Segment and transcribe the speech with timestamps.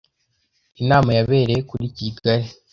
[0.81, 2.47] inama yabereye kuri kigali